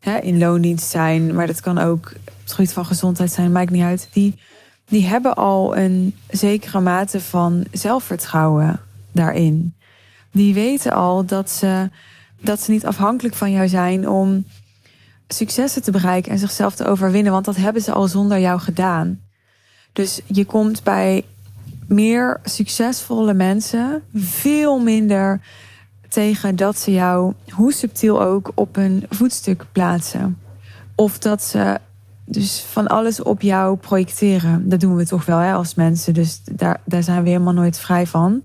in 0.00 0.38
loondienst 0.38 0.90
zijn, 0.90 1.34
maar 1.34 1.46
dat 1.46 1.60
kan 1.60 1.78
ook 1.78 2.12
het 2.56 2.72
van 2.72 2.86
gezondheid 2.86 3.32
zijn, 3.32 3.52
maakt 3.52 3.70
niet 3.70 3.82
uit. 3.82 4.08
Die, 4.12 4.34
die 4.84 5.06
hebben 5.06 5.34
al 5.34 5.76
een 5.76 6.14
zekere 6.30 6.80
mate 6.80 7.20
van 7.20 7.64
zelfvertrouwen 7.72 8.80
daarin. 9.12 9.74
Die 10.30 10.54
weten 10.54 10.92
al 10.92 11.24
dat 11.24 11.50
ze, 11.50 11.90
dat 12.40 12.60
ze 12.60 12.70
niet 12.70 12.86
afhankelijk 12.86 13.34
van 13.34 13.50
jou 13.50 13.68
zijn 13.68 14.08
om 14.08 14.44
successen 15.28 15.82
te 15.82 15.90
bereiken 15.90 16.32
en 16.32 16.38
zichzelf 16.38 16.74
te 16.74 16.86
overwinnen, 16.86 17.32
want 17.32 17.44
dat 17.44 17.56
hebben 17.56 17.82
ze 17.82 17.92
al 17.92 18.08
zonder 18.08 18.38
jou 18.38 18.60
gedaan. 18.60 19.20
Dus 19.92 20.20
je 20.26 20.44
komt 20.44 20.82
bij 20.82 21.24
meer 21.86 22.40
succesvolle 22.44 23.34
mensen 23.34 24.02
veel 24.14 24.78
minder 24.78 25.40
tegen 26.16 26.56
dat 26.56 26.78
ze 26.78 26.92
jou, 26.92 27.32
hoe 27.50 27.72
subtiel 27.72 28.22
ook, 28.22 28.52
op 28.54 28.76
een 28.76 29.06
voetstuk 29.10 29.64
plaatsen. 29.72 30.38
Of 30.94 31.18
dat 31.18 31.42
ze 31.42 31.78
dus 32.24 32.60
van 32.60 32.86
alles 32.86 33.22
op 33.22 33.40
jou 33.40 33.76
projecteren. 33.76 34.68
Dat 34.68 34.80
doen 34.80 34.96
we 34.96 35.06
toch 35.06 35.24
wel 35.24 35.38
hè, 35.38 35.52
als 35.52 35.74
mensen, 35.74 36.14
dus 36.14 36.40
daar, 36.44 36.80
daar 36.84 37.02
zijn 37.02 37.22
we 37.22 37.28
helemaal 37.28 37.52
nooit 37.52 37.78
vrij 37.78 38.06
van. 38.06 38.42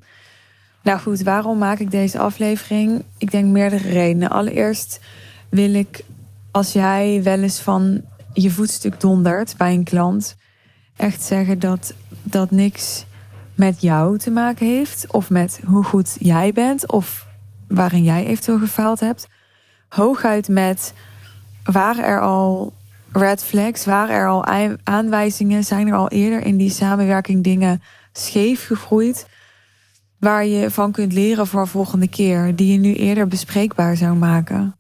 Nou 0.84 1.00
goed, 1.00 1.22
waarom 1.22 1.58
maak 1.58 1.80
ik 1.80 1.92
deze 1.92 2.20
aflevering? 2.20 3.04
Ik 3.18 3.32
denk 3.32 3.46
meerdere 3.46 3.90
redenen. 3.90 4.30
Allereerst 4.30 5.00
wil 5.50 5.74
ik, 5.74 6.04
als 6.52 6.74
jij 6.74 7.24
wel 7.24 7.40
eens 7.40 7.60
van 7.60 8.02
je 8.34 8.52
voetstuk 8.52 9.00
dondert 9.00 9.54
bij 9.58 9.74
een 9.74 9.84
klant, 9.84 10.36
echt 10.96 11.24
zeggen 11.24 11.60
dat 11.60 11.94
dat 12.24 12.52
niks 12.52 13.06
met 13.56 13.82
jou 13.82 14.18
te 14.18 14.32
maken 14.32 14.68
heeft, 14.68 15.06
of 15.12 15.30
met 15.30 15.60
hoe 15.66 15.84
goed 15.84 16.16
jij 16.20 16.54
bent, 16.54 16.92
of 16.92 17.30
waarin 17.74 18.04
jij 18.04 18.26
eventueel 18.26 18.60
gefaald 18.60 19.00
hebt. 19.00 19.28
Hooguit 19.90 20.48
met 20.48 20.94
waren 21.64 22.04
er 22.04 22.22
al 22.22 22.74
red 23.12 23.44
flags, 23.44 23.86
waren 23.86 24.16
er 24.16 24.28
al 24.28 24.46
aanwijzingen, 24.84 25.64
zijn 25.64 25.88
er 25.88 25.96
al 25.96 26.10
eerder 26.10 26.46
in 26.46 26.58
die 26.58 26.70
samenwerking 26.70 27.44
dingen 27.44 27.82
scheef 28.14 28.66
gegroeid, 28.66 29.28
waar 30.20 30.46
je 30.46 30.72
van 30.72 30.92
kunt 30.92 31.14
leren 31.14 31.48
voor 31.48 31.68
volgende 31.68 32.08
keer, 32.08 32.56
die 32.56 32.72
je 32.72 32.78
nu 32.78 32.94
eerder 32.94 33.28
bespreekbaar 33.28 33.98
zou 33.98 34.16
maken. 34.16 34.76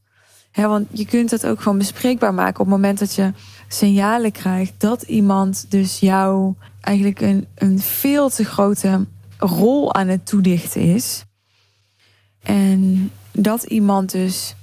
want 0.53 0.88
je 0.91 1.05
kunt 1.05 1.31
het 1.31 1.45
ook 1.45 1.62
gewoon 1.62 1.77
bespreekbaar 1.77 2.33
maken 2.33 2.60
op 2.60 2.65
het 2.65 2.75
moment 2.75 3.00
dat 3.00 3.15
je 3.15 3.33
signalen 3.67 4.31
krijgt 4.31 4.74
dat 4.77 5.01
iemand 5.01 5.65
dus 5.69 6.00
jou 6.00 6.53
eigenlijk 6.81 7.21
een, 7.21 7.48
een 7.55 7.79
veel 7.79 8.29
te 8.29 8.45
grote 8.45 9.05
rol 9.38 9.93
aan 9.93 10.07
het 10.07 10.25
toedichten 10.25 10.81
is. 10.81 11.25
En 12.43 13.12
dat 13.31 13.63
iemand 13.63 14.12
dus 14.12 14.55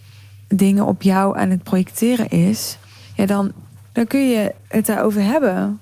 dingen 0.48 0.86
op 0.86 1.02
jou 1.02 1.38
aan 1.38 1.50
het 1.50 1.62
projecteren 1.62 2.28
is, 2.28 2.78
ja, 3.14 3.26
dan, 3.26 3.52
dan 3.92 4.06
kun 4.06 4.28
je 4.28 4.54
het 4.68 4.86
daarover 4.86 5.22
hebben. 5.22 5.80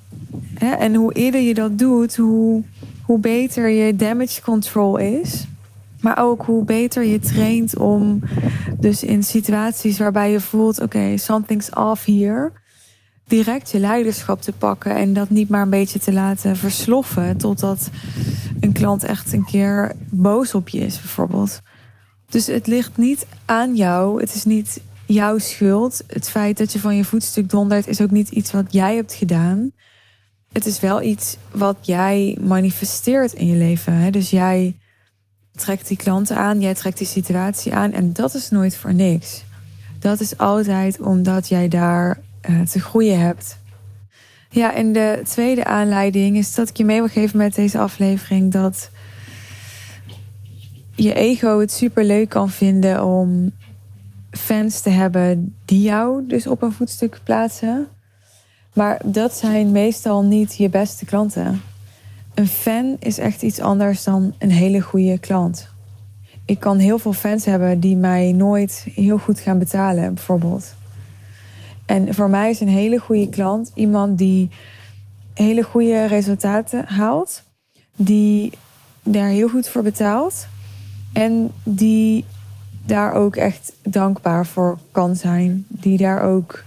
En 0.58 0.94
hoe 0.94 1.12
eerder 1.12 1.40
je 1.40 1.54
dat 1.54 1.78
doet, 1.78 2.16
hoe, 2.16 2.62
hoe 3.02 3.18
beter 3.18 3.68
je 3.68 3.96
damage 3.96 4.42
control 4.42 4.96
is. 4.96 5.46
Maar 6.00 6.18
ook 6.18 6.42
hoe 6.42 6.64
beter 6.64 7.04
je 7.04 7.18
traint 7.18 7.76
om 7.76 8.22
dus 8.78 9.02
in 9.02 9.22
situaties 9.22 9.98
waarbij 9.98 10.30
je 10.30 10.40
voelt: 10.40 10.80
oké, 10.80 10.96
okay, 10.96 11.16
something's 11.16 11.70
off 11.74 12.04
hier 12.04 12.52
direct 13.26 13.70
je 13.70 13.78
leiderschap 13.78 14.42
te 14.42 14.52
pakken 14.52 14.94
en 14.94 15.12
dat 15.12 15.30
niet 15.30 15.48
maar 15.48 15.62
een 15.62 15.70
beetje 15.70 15.98
te 15.98 16.12
laten 16.12 16.56
versloffen 16.56 17.36
totdat 17.36 17.90
een 18.60 18.72
klant 18.72 19.04
echt 19.04 19.32
een 19.32 19.44
keer 19.44 19.92
boos 20.10 20.54
op 20.54 20.68
je 20.68 20.78
is, 20.78 21.00
bijvoorbeeld. 21.00 21.60
Dus 22.28 22.46
het 22.46 22.66
ligt 22.66 22.96
niet 22.96 23.26
aan 23.44 23.76
jou, 23.76 24.20
het 24.20 24.34
is 24.34 24.44
niet 24.44 24.80
jouw 25.06 25.38
schuld. 25.38 26.02
Het 26.06 26.28
feit 26.28 26.58
dat 26.58 26.72
je 26.72 26.78
van 26.78 26.96
je 26.96 27.04
voetstuk 27.04 27.50
dondert 27.50 27.86
is 27.86 28.00
ook 28.00 28.10
niet 28.10 28.30
iets 28.30 28.52
wat 28.52 28.72
jij 28.72 28.94
hebt 28.94 29.14
gedaan. 29.14 29.72
Het 30.52 30.66
is 30.66 30.80
wel 30.80 31.02
iets 31.02 31.36
wat 31.50 31.76
jij 31.80 32.38
manifesteert 32.40 33.32
in 33.32 33.46
je 33.46 33.56
leven. 33.56 33.92
Hè? 33.92 34.10
Dus 34.10 34.30
jij 34.30 34.76
trekt 35.54 35.88
die 35.88 35.96
klanten 35.96 36.36
aan, 36.36 36.60
jij 36.60 36.74
trekt 36.74 36.98
die 36.98 37.06
situatie 37.06 37.74
aan 37.74 37.92
en 37.92 38.12
dat 38.12 38.34
is 38.34 38.50
nooit 38.50 38.76
voor 38.76 38.94
niks. 38.94 39.44
Dat 39.98 40.20
is 40.20 40.38
altijd 40.38 41.00
omdat 41.00 41.48
jij 41.48 41.68
daar 41.68 42.20
uh, 42.50 42.60
te 42.60 42.80
groeien 42.80 43.20
hebt. 43.20 43.58
Ja, 44.50 44.74
en 44.74 44.92
de 44.92 45.20
tweede 45.24 45.64
aanleiding 45.64 46.36
is 46.36 46.54
dat 46.54 46.68
ik 46.68 46.76
je 46.76 46.84
mee 46.84 46.98
wil 46.98 47.08
geven 47.08 47.38
met 47.38 47.54
deze 47.54 47.78
aflevering 47.78 48.52
dat 48.52 48.90
je 50.96 51.14
ego 51.14 51.58
het 51.58 51.72
super 51.72 52.04
leuk 52.04 52.28
kan 52.28 52.50
vinden 52.50 53.04
om 53.04 53.52
fans 54.30 54.80
te 54.80 54.90
hebben 54.90 55.54
die 55.64 55.80
jou 55.80 56.26
dus 56.26 56.46
op 56.46 56.62
een 56.62 56.72
voetstuk 56.72 57.20
plaatsen. 57.24 57.88
Maar 58.72 59.00
dat 59.04 59.36
zijn 59.36 59.70
meestal 59.70 60.22
niet 60.22 60.56
je 60.56 60.68
beste 60.68 61.04
klanten. 61.04 61.62
Een 62.34 62.46
fan 62.46 62.96
is 62.98 63.18
echt 63.18 63.42
iets 63.42 63.60
anders 63.60 64.04
dan 64.04 64.34
een 64.38 64.50
hele 64.50 64.80
goede 64.80 65.18
klant. 65.18 65.68
Ik 66.44 66.60
kan 66.60 66.78
heel 66.78 66.98
veel 66.98 67.12
fans 67.12 67.44
hebben 67.44 67.80
die 67.80 67.96
mij 67.96 68.32
nooit 68.32 68.86
heel 68.94 69.18
goed 69.18 69.40
gaan 69.40 69.58
betalen, 69.58 70.14
bijvoorbeeld. 70.14 70.74
En 71.86 72.14
voor 72.14 72.30
mij 72.30 72.50
is 72.50 72.60
een 72.60 72.68
hele 72.68 72.98
goede 72.98 73.28
klant 73.28 73.70
iemand 73.74 74.18
die 74.18 74.50
hele 75.34 75.62
goede 75.62 76.04
resultaten 76.04 76.84
haalt, 76.86 77.42
die 77.96 78.52
daar 79.02 79.28
heel 79.28 79.48
goed 79.48 79.68
voor 79.68 79.82
betaalt 79.82 80.46
en 81.16 81.52
die 81.62 82.24
daar 82.86 83.12
ook 83.12 83.36
echt 83.36 83.72
dankbaar 83.82 84.46
voor 84.46 84.78
kan 84.90 85.16
zijn, 85.16 85.64
die 85.68 85.98
daar 85.98 86.22
ook 86.22 86.64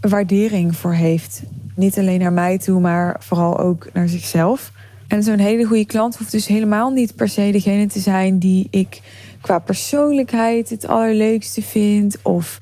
waardering 0.00 0.76
voor 0.76 0.92
heeft. 0.92 1.42
Niet 1.74 1.98
alleen 1.98 2.20
naar 2.20 2.32
mij 2.32 2.58
toe, 2.58 2.80
maar 2.80 3.16
vooral 3.18 3.58
ook 3.58 3.88
naar 3.92 4.08
zichzelf. 4.08 4.72
En 5.08 5.22
zo'n 5.22 5.38
hele 5.38 5.64
goede 5.64 5.86
klant 5.86 6.16
hoeft 6.16 6.30
dus 6.30 6.46
helemaal 6.46 6.90
niet 6.90 7.14
per 7.16 7.28
se 7.28 7.50
degene 7.52 7.86
te 7.86 8.00
zijn 8.00 8.38
die 8.38 8.68
ik 8.70 9.00
qua 9.40 9.58
persoonlijkheid 9.58 10.70
het 10.70 10.86
allerleukste 10.86 11.62
vind. 11.62 12.16
Of 12.22 12.58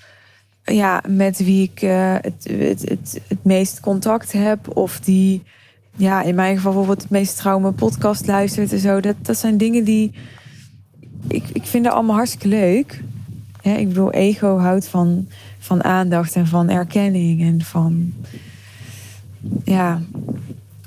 ja, 0.64 1.02
met 1.08 1.44
wie 1.44 1.70
ik 1.74 1.82
uh, 1.82 2.14
het, 2.20 2.50
het, 2.50 2.80
het, 2.88 3.20
het 3.28 3.44
meest 3.44 3.80
contact 3.80 4.32
heb. 4.32 4.76
Of 4.76 5.00
die, 5.00 5.42
ja, 5.96 6.22
in 6.22 6.34
mijn 6.34 6.56
geval 6.56 6.72
bijvoorbeeld 6.72 7.02
het 7.02 7.10
meest 7.10 7.36
trouw 7.36 7.58
mijn 7.58 7.74
podcast 7.74 8.26
luistert 8.26 8.72
en 8.72 8.78
zo. 8.78 9.00
Dat, 9.00 9.16
dat 9.22 9.38
zijn 9.38 9.56
dingen 9.56 9.84
die. 9.84 10.12
Ik, 11.30 11.44
ik 11.52 11.66
vind 11.66 11.84
dat 11.84 11.92
allemaal 11.92 12.16
hartstikke 12.16 12.48
leuk. 12.48 13.02
Ik 13.62 13.88
bedoel, 13.88 14.12
ego 14.12 14.58
houdt 14.58 14.88
van, 14.88 15.28
van 15.58 15.84
aandacht 15.84 16.36
en 16.36 16.46
van 16.46 16.68
erkenning 16.68 17.42
en 17.42 17.62
van. 17.62 18.12
Ja, 19.64 20.00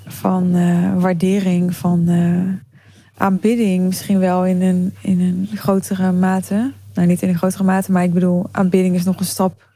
van 0.05 0.55
uh, 0.55 1.01
waardering, 1.01 1.75
van 1.75 2.09
uh, 2.09 2.43
aanbidding 3.17 3.85
misschien 3.85 4.19
wel 4.19 4.45
in 4.45 4.61
een, 4.61 4.93
in 5.01 5.21
een 5.21 5.57
grotere 5.57 6.11
mate. 6.11 6.71
Nou, 6.93 7.07
niet 7.07 7.21
in 7.21 7.29
een 7.29 7.37
grotere 7.37 7.63
mate, 7.63 7.91
maar 7.91 8.03
ik 8.03 8.13
bedoel, 8.13 8.45
aanbidding 8.51 8.95
is 8.95 9.03
nog 9.03 9.19
een 9.19 9.25
stap 9.25 9.67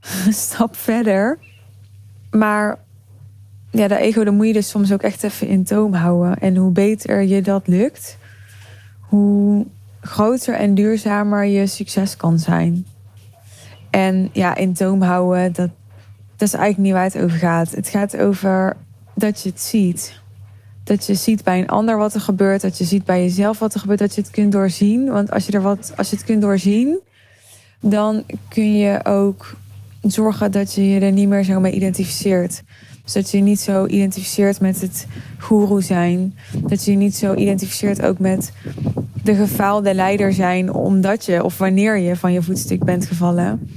stap 0.30 0.76
verder. 0.76 1.38
Maar 2.30 2.78
ja, 3.70 3.88
de 3.88 3.96
ego, 3.96 4.24
dan 4.24 4.34
moet 4.34 4.46
je 4.46 4.52
dus 4.52 4.68
soms 4.68 4.92
ook 4.92 5.02
echt 5.02 5.22
even 5.22 5.46
in 5.46 5.64
toom 5.64 5.94
houden. 5.94 6.38
En 6.38 6.56
hoe 6.56 6.72
beter 6.72 7.22
je 7.22 7.42
dat 7.42 7.66
lukt, 7.66 8.18
hoe 9.10 9.66
groter 10.00 10.54
en 10.54 10.74
duurzamer 10.74 11.44
je 11.44 11.66
succes 11.66 12.16
kan 12.16 12.38
zijn. 12.38 12.86
En 13.90 14.30
ja, 14.32 14.56
in 14.56 14.72
toom 14.72 15.02
houden, 15.02 15.52
dat, 15.52 15.70
dat 16.36 16.48
is 16.48 16.54
eigenlijk 16.54 16.78
niet 16.78 16.92
waar 16.92 17.04
het 17.04 17.18
over 17.18 17.38
gaat. 17.38 17.70
Het 17.70 17.88
gaat 17.88 18.16
over 18.16 18.76
dat 19.14 19.42
je 19.42 19.48
het 19.48 19.60
ziet. 19.60 20.20
Dat 20.84 21.06
je 21.06 21.14
ziet 21.14 21.44
bij 21.44 21.58
een 21.58 21.68
ander 21.68 21.96
wat 21.96 22.14
er 22.14 22.20
gebeurt. 22.20 22.60
Dat 22.60 22.78
je 22.78 22.84
ziet 22.84 23.04
bij 23.04 23.22
jezelf 23.22 23.58
wat 23.58 23.74
er 23.74 23.80
gebeurt. 23.80 23.98
Dat 23.98 24.14
je 24.14 24.20
het 24.20 24.30
kunt 24.30 24.52
doorzien. 24.52 25.10
Want 25.10 25.30
als 25.30 25.46
je, 25.46 25.52
er 25.52 25.62
wat, 25.62 25.92
als 25.96 26.10
je 26.10 26.16
het 26.16 26.24
kunt 26.24 26.42
doorzien, 26.42 26.98
dan 27.80 28.24
kun 28.48 28.76
je 28.76 29.04
ook 29.04 29.56
zorgen 30.02 30.52
dat 30.52 30.74
je 30.74 30.88
je 30.88 31.00
er 31.00 31.12
niet 31.12 31.28
meer 31.28 31.44
zo 31.44 31.60
mee 31.60 31.72
identificeert. 31.72 32.62
Dus 33.02 33.12
dat 33.12 33.30
je 33.30 33.36
je 33.36 33.42
niet 33.42 33.60
zo 33.60 33.86
identificeert 33.86 34.60
met 34.60 34.80
het 34.80 35.06
guru 35.38 35.82
zijn. 35.82 36.34
Dat 36.66 36.84
je 36.84 36.90
je 36.90 36.96
niet 36.96 37.16
zo 37.16 37.34
identificeert 37.34 38.02
ook 38.02 38.18
met 38.18 38.52
de 39.22 39.34
gefaalde 39.34 39.94
leider 39.94 40.32
zijn 40.32 40.72
omdat 40.72 41.24
je 41.24 41.44
of 41.44 41.58
wanneer 41.58 41.98
je 41.98 42.16
van 42.16 42.32
je 42.32 42.42
voetstuk 42.42 42.84
bent 42.84 43.06
gevallen. 43.06 43.70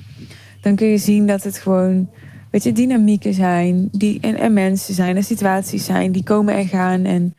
Dan 0.61 0.75
kun 0.75 0.87
je 0.87 0.97
zien 0.97 1.27
dat 1.27 1.43
het 1.43 1.57
gewoon, 1.57 2.09
weet 2.51 2.63
je, 2.63 2.71
dynamieken 2.71 3.33
zijn 3.33 3.89
die, 3.91 4.19
en, 4.21 4.35
en 4.35 4.53
mensen 4.53 4.93
zijn 4.93 5.15
en 5.15 5.23
situaties 5.23 5.85
zijn 5.85 6.11
die 6.11 6.23
komen 6.23 6.55
en 6.55 6.67
gaan 6.67 7.03
en, 7.03 7.35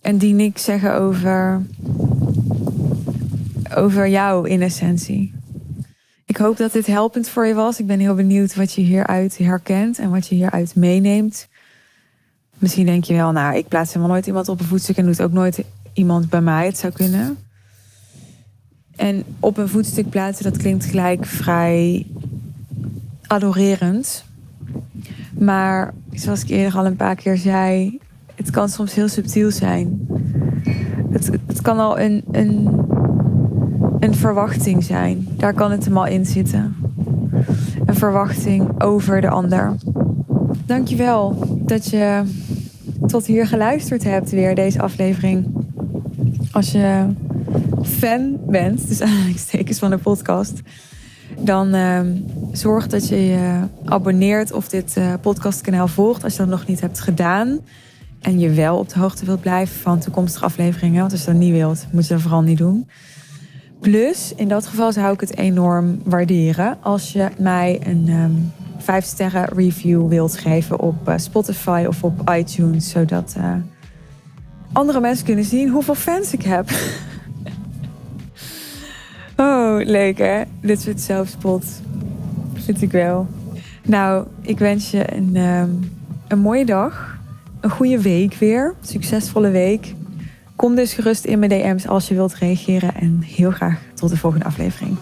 en 0.00 0.18
die 0.18 0.34
niks 0.34 0.64
zeggen 0.64 0.94
over, 0.94 1.62
over 3.74 4.08
jou 4.08 4.48
in 4.48 4.62
essentie. 4.62 5.32
Ik 6.26 6.36
hoop 6.36 6.56
dat 6.56 6.72
dit 6.72 6.86
helpend 6.86 7.28
voor 7.28 7.46
je 7.46 7.54
was. 7.54 7.80
Ik 7.80 7.86
ben 7.86 7.98
heel 7.98 8.14
benieuwd 8.14 8.54
wat 8.54 8.72
je 8.72 8.80
hieruit 8.80 9.38
herkent 9.38 9.98
en 9.98 10.10
wat 10.10 10.26
je 10.26 10.34
hieruit 10.34 10.74
meeneemt. 10.74 11.48
Misschien 12.58 12.86
denk 12.86 13.04
je 13.04 13.14
wel, 13.14 13.32
nou, 13.32 13.56
ik 13.56 13.68
plaats 13.68 13.92
helemaal 13.92 14.14
nooit 14.14 14.26
iemand 14.26 14.48
op 14.48 14.60
een 14.60 14.66
voetstuk 14.66 14.96
en 14.96 15.04
doet 15.04 15.22
ook 15.22 15.32
nooit 15.32 15.64
iemand 15.92 16.28
bij 16.28 16.40
mij. 16.40 16.66
Het 16.66 16.78
zou 16.78 16.92
kunnen. 16.92 17.38
En 18.96 19.24
op 19.40 19.56
een 19.56 19.68
voetstuk 19.68 20.08
plaatsen, 20.08 20.44
dat 20.44 20.56
klinkt 20.56 20.84
gelijk 20.84 21.26
vrij 21.26 22.06
adorerend. 23.26 24.24
Maar 25.38 25.94
zoals 26.12 26.42
ik 26.42 26.48
eerder 26.48 26.78
al 26.78 26.86
een 26.86 26.96
paar 26.96 27.14
keer 27.14 27.36
zei, 27.36 27.98
het 28.34 28.50
kan 28.50 28.68
soms 28.68 28.94
heel 28.94 29.08
subtiel 29.08 29.50
zijn. 29.50 30.06
Het, 31.10 31.30
het 31.46 31.62
kan 31.62 31.78
al 31.78 32.00
een, 32.00 32.24
een, 32.30 32.68
een 34.00 34.14
verwachting 34.14 34.84
zijn. 34.84 35.28
Daar 35.36 35.54
kan 35.54 35.70
het 35.70 35.84
hem 35.84 35.96
al 35.96 36.06
in 36.06 36.26
zitten. 36.26 36.76
Een 37.86 37.94
verwachting 37.94 38.82
over 38.82 39.20
de 39.20 39.28
ander. 39.28 39.74
Dankjewel 40.66 41.46
dat 41.56 41.90
je 41.90 42.22
tot 43.06 43.26
hier 43.26 43.46
geluisterd 43.46 44.04
hebt 44.04 44.30
weer 44.30 44.54
deze 44.54 44.80
aflevering. 44.82 45.59
Als 46.50 46.70
je 46.72 47.06
fan 47.82 48.38
bent, 48.46 48.88
dus 48.88 49.00
aanhalingstekens 49.10 49.78
van 49.78 49.90
de 49.90 49.98
podcast, 49.98 50.60
dan 51.38 51.74
uh, 51.74 52.00
zorg 52.52 52.86
dat 52.86 53.08
je 53.08 53.26
je 53.26 53.60
abonneert 53.84 54.52
of 54.52 54.68
dit 54.68 54.94
uh, 54.98 55.14
podcastkanaal 55.20 55.88
volgt 55.88 56.24
als 56.24 56.32
je 56.32 56.38
dat 56.38 56.48
nog 56.48 56.66
niet 56.66 56.80
hebt 56.80 57.00
gedaan. 57.00 57.58
En 58.20 58.38
je 58.38 58.50
wel 58.50 58.78
op 58.78 58.88
de 58.88 58.98
hoogte 58.98 59.24
wilt 59.24 59.40
blijven 59.40 59.80
van 59.80 59.98
toekomstige 59.98 60.44
afleveringen. 60.44 61.00
Want 61.00 61.12
als 61.12 61.20
je 61.20 61.30
dat 61.30 61.40
niet 61.40 61.52
wilt, 61.52 61.86
moet 61.92 62.06
je 62.06 62.12
dat 62.12 62.22
vooral 62.22 62.42
niet 62.42 62.58
doen. 62.58 62.88
Plus, 63.80 64.32
in 64.36 64.48
dat 64.48 64.66
geval 64.66 64.92
zou 64.92 65.12
ik 65.12 65.20
het 65.20 65.36
enorm 65.36 66.00
waarderen 66.04 66.76
als 66.80 67.12
je 67.12 67.28
mij 67.38 67.80
een 67.84 68.08
um, 68.08 68.52
5 68.78 69.04
sterren 69.04 69.44
review 69.44 70.08
wilt 70.08 70.36
geven 70.36 70.80
op 70.80 71.08
uh, 71.08 71.14
Spotify 71.16 71.84
of 71.88 72.04
op 72.04 72.30
iTunes. 72.30 72.90
Zodat 72.90 73.34
uh, 73.38 73.54
andere 74.72 75.00
mensen 75.00 75.24
kunnen 75.24 75.44
zien 75.44 75.68
hoeveel 75.68 75.94
fans 75.94 76.32
ik 76.32 76.42
heb. 76.42 76.70
oh, 79.36 79.76
leuk 79.84 80.18
hè? 80.18 80.42
Dit 80.60 80.80
soort 80.80 81.00
zelfspot. 81.00 81.64
Vind 82.54 82.82
ik 82.82 82.92
wel. 82.92 83.26
Nou, 83.82 84.26
ik 84.42 84.58
wens 84.58 84.90
je 84.90 85.14
een, 85.14 85.36
um, 85.36 85.92
een 86.28 86.38
mooie 86.38 86.64
dag. 86.64 87.18
Een 87.60 87.70
goede 87.70 88.00
week 88.00 88.34
weer. 88.34 88.74
Succesvolle 88.80 89.50
week. 89.50 89.94
Kom 90.56 90.74
dus 90.74 90.92
gerust 90.92 91.24
in 91.24 91.38
mijn 91.38 91.50
DM's 91.50 91.86
als 91.86 92.08
je 92.08 92.14
wilt 92.14 92.34
reageren. 92.34 92.94
En 92.94 93.22
heel 93.22 93.50
graag 93.50 93.78
tot 93.94 94.10
de 94.10 94.16
volgende 94.16 94.44
aflevering. 94.44 94.96